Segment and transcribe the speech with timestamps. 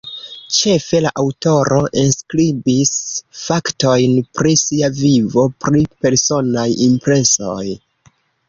[0.59, 2.93] Ĉefe, la aŭtoro enskribis
[3.41, 7.63] faktojn pri sia vivo, pri personaj impresoj.